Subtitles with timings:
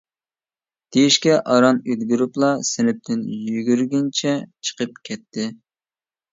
[0.95, 4.35] دېيىشكە ئاران ئۈلگۈرۈپلا سىنىپتىن يۈگۈرگىنىچە
[4.71, 5.51] چىقىپ كەتتى.